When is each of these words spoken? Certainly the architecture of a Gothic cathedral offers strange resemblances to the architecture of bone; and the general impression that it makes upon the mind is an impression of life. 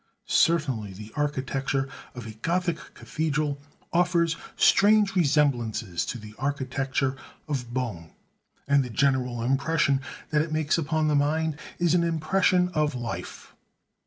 Certainly 0.25 0.93
the 0.93 1.11
architecture 1.15 1.87
of 2.15 2.25
a 2.25 2.31
Gothic 2.31 2.95
cathedral 2.95 3.61
offers 3.93 4.35
strange 4.55 5.15
resemblances 5.15 6.07
to 6.07 6.17
the 6.17 6.33
architecture 6.39 7.15
of 7.47 7.71
bone; 7.71 8.09
and 8.67 8.83
the 8.83 8.89
general 8.89 9.43
impression 9.43 10.01
that 10.31 10.41
it 10.41 10.51
makes 10.51 10.79
upon 10.79 11.07
the 11.07 11.13
mind 11.13 11.55
is 11.77 11.93
an 11.93 12.03
impression 12.03 12.69
of 12.69 12.95
life. 12.95 13.53